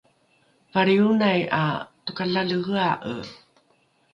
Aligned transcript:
valrionai 0.73 1.41
’a 1.59 1.63
tokalalehea’e 2.05 3.13